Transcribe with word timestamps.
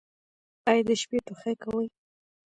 ایا 0.69 0.81
د 0.87 0.89
شپې 1.01 1.17
ټوخی 1.25 1.53
کوئ؟ 1.63 1.87